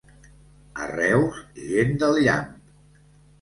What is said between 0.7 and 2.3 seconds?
A Reus, gent del